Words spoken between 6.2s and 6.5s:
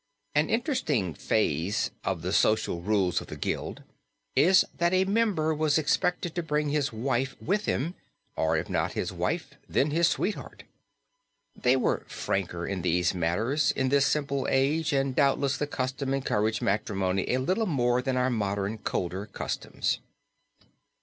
to